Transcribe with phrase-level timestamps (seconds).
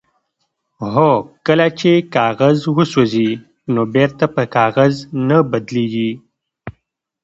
[0.93, 1.11] هو
[1.47, 3.29] کله چې کاغذ وسوځي
[3.73, 4.93] نو بیرته په کاغذ
[5.27, 6.11] نه بدلیږي